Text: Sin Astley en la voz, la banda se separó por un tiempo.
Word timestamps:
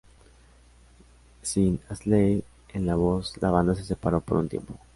Sin 1.43 1.79
Astley 1.87 2.43
en 2.73 2.87
la 2.87 2.95
voz, 2.95 3.39
la 3.39 3.51
banda 3.51 3.75
se 3.75 3.83
separó 3.83 4.19
por 4.19 4.37
un 4.37 4.49
tiempo. 4.49 4.73